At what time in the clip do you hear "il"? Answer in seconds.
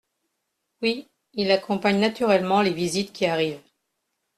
1.35-1.51